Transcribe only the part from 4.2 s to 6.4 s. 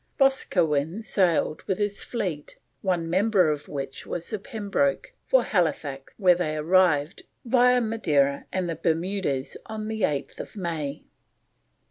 the Pembroke, for Halifax, where